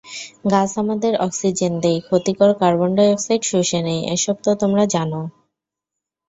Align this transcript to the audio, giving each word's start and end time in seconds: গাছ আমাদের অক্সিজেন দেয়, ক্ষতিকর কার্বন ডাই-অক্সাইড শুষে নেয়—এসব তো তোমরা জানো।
গাছ 0.51 0.71
আমাদের 0.77 1.13
অক্সিজেন 1.25 1.73
দেয়, 1.83 1.99
ক্ষতিকর 2.07 2.51
কার্বন 2.61 2.89
ডাই-অক্সাইড 2.97 3.41
শুষে 3.51 3.79
নেয়—এসব 3.87 4.35
তো 4.45 4.51
তোমরা 4.61 4.83
জানো। 4.95 5.21